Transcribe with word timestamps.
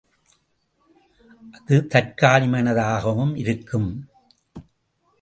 அது 1.51 1.77
தற்காலிகமானதாகவும் 1.87 3.33
இருக்கலாம். 3.35 3.93